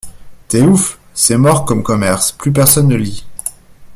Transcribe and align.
T’es 0.47 0.63
ouf, 0.63 0.97
c’est 1.13 1.37
mort 1.37 1.63
comme 1.63 1.83
commerce, 1.83 2.31
plus 2.31 2.51
personne 2.51 2.87
ne 2.87 2.95
lit 2.95 3.23